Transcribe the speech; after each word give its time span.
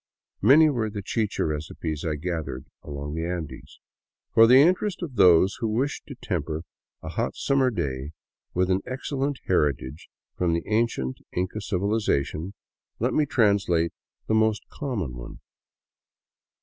Many 0.41 0.67
were 0.67 0.89
the 0.89 1.03
chicha 1.03 1.45
recipes 1.45 2.03
I 2.03 2.15
gathered 2.15 2.65
along 2.81 3.13
the 3.13 3.23
Andes. 3.23 3.79
For 4.33 4.47
the 4.47 4.59
interest 4.59 5.03
of 5.03 5.13
those 5.15 5.57
who 5.59 5.67
wish 5.67 6.01
to 6.07 6.15
temper 6.15 6.63
a 7.03 7.09
hot 7.09 7.35
summer 7.35 7.69
day 7.69 8.09
with 8.55 8.71
an 8.71 8.81
ex 8.87 9.11
cellent 9.11 9.35
heritage 9.45 10.09
from 10.35 10.53
the 10.53 10.63
ancient 10.67 11.19
Inca 11.33 11.61
civilization, 11.61 12.55
let 12.97 13.13
me 13.13 13.27
translate 13.27 13.93
the 14.25 14.33
most 14.33 14.63
common 14.69 15.15
one. 15.17 15.39